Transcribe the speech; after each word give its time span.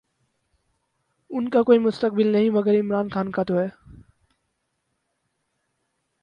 ان 1.29 1.49
کا 1.49 1.61
کوئی 1.63 1.79
مستقبل 1.79 2.27
نہیں، 2.27 2.49
مگر 2.49 2.79
عمران 2.79 3.09
خان 3.09 3.31
کا 3.31 3.43
تو 3.43 3.59
ہے۔ 3.59 3.67